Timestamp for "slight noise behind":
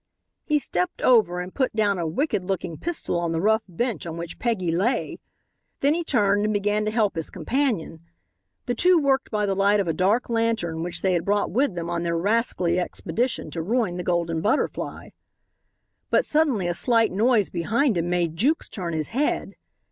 16.73-17.95